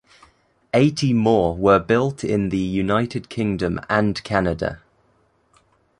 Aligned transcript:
Eighty 0.73 1.13
more 1.13 1.55
were 1.55 1.77
built 1.77 2.23
in 2.23 2.49
the 2.49 2.57
United 2.57 3.29
Kingdom 3.29 3.79
and 3.87 4.23
Canada. 4.23 4.79